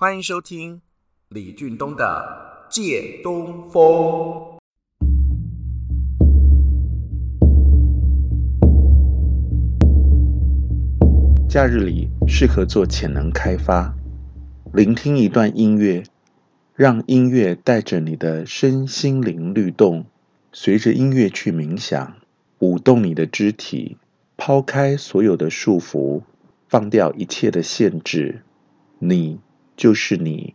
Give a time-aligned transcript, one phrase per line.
[0.00, 0.80] 欢迎收听
[1.28, 3.82] 李俊东的《借东风》。
[11.46, 13.94] 假日里适合做潜能开发，
[14.72, 16.02] 聆听一段音乐，
[16.74, 20.06] 让音乐带着你的身心灵律动，
[20.50, 22.14] 随着音乐去冥想，
[22.60, 23.98] 舞动你的肢体，
[24.38, 26.22] 抛开所有的束缚，
[26.70, 28.40] 放掉一切的限制，
[28.98, 29.38] 你
[29.80, 30.54] 就是你。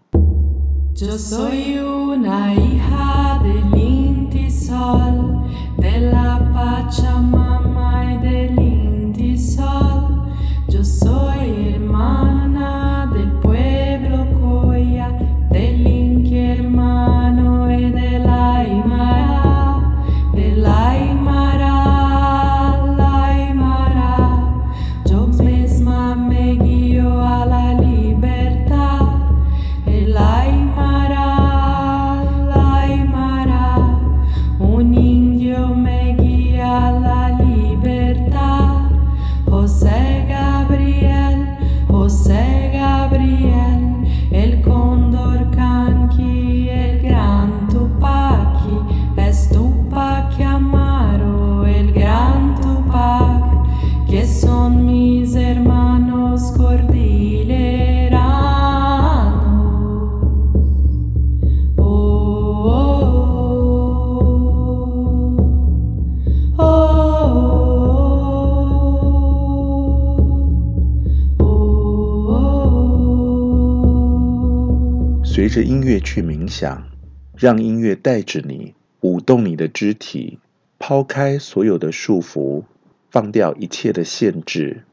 [75.36, 76.90] 随着音乐去冥想，
[77.36, 80.40] 让音乐带着你舞动你的肢体，
[80.80, 82.64] 抛开所有的束缚，
[83.12, 84.86] 放掉一切的限制，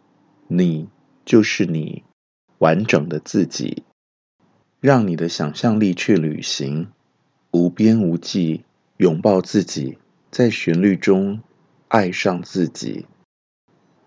[0.49, 0.89] 你
[1.25, 2.03] 就是你，
[2.59, 3.85] 完整的自己。
[4.81, 6.89] 让你的想象力去旅行，
[7.53, 8.65] 无边无际，
[8.97, 9.97] 拥抱自己，
[10.33, 11.41] 在旋律中
[11.87, 13.07] 爱上自己。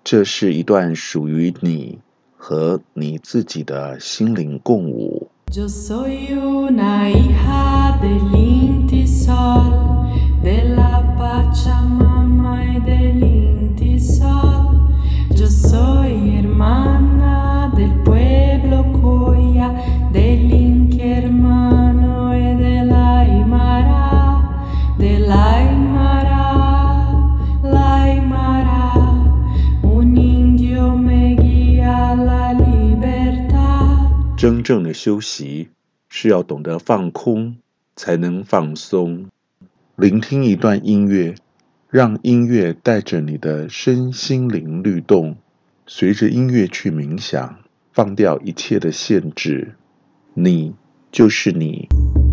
[0.04, 2.00] 这是一段属于你
[2.36, 5.30] 和你自己的心灵共舞。
[5.52, 8.35] Yo soy una hija del
[34.38, 35.70] 真正的休息
[36.10, 37.56] 是要懂得放空，
[37.96, 39.28] 才能放松。
[39.96, 41.36] 聆听一段音乐，
[41.90, 45.38] 让音乐带着你的身心灵律动，
[45.88, 47.60] 随着音乐去冥想，
[47.94, 49.76] 放掉一切的限制，
[50.34, 50.76] 你
[51.14, 51.88] 就是你。
[52.14, 52.25] 你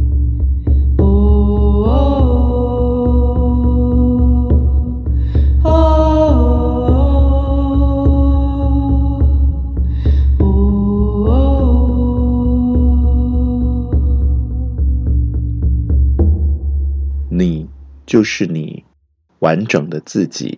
[18.12, 18.84] 就是你，
[19.38, 20.54] 完整的自己。